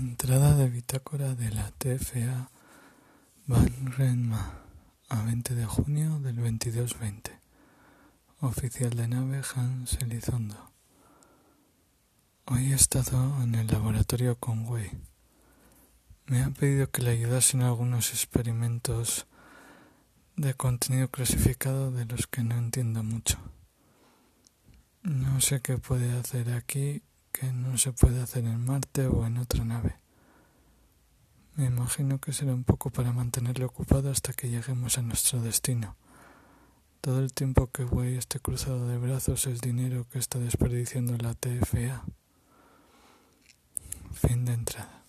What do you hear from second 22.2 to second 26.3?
que no entiendo mucho. No sé qué puede